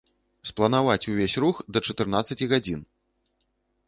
Спланаваць 0.49 1.03
увесь 1.11 1.35
рух 1.43 1.59
да 1.77 1.83
чатырнаццаці 1.87 2.47
гадзін! 2.55 2.81